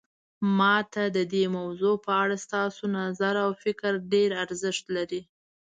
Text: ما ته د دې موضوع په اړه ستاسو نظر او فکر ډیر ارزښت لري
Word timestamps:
ما 0.57 0.75
ته 0.93 1.03
د 1.15 1.19
دې 1.33 1.43
موضوع 1.57 1.95
په 2.05 2.11
اړه 2.21 2.35
ستاسو 2.45 2.83
نظر 2.99 3.33
او 3.45 3.49
فکر 3.63 3.91
ډیر 4.13 4.29
ارزښت 4.43 4.85
لري 4.95 5.21